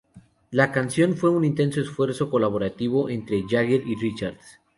La 0.49 0.71
canción 0.71 1.15
fue 1.15 1.29
un 1.29 1.45
intenso 1.45 1.79
esfuerzo 1.79 2.27
colaborativo 2.31 3.07
entre 3.07 3.43
Jagger 3.47 3.85
y 3.85 3.93
Richards. 3.93 4.57